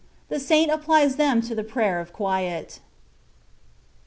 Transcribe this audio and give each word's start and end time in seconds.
THE 0.29 0.39
SAINT 0.39 0.71
APPUBS 0.71 1.17
THEK 1.17 1.43
TO 1.43 1.53
THE 1.53 1.63
PRAYER 1.63 1.99
OF 1.99 2.11
'QUIET. 2.11 2.79